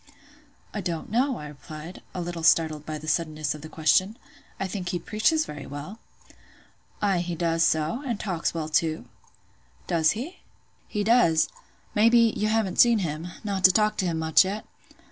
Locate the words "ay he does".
7.03-7.63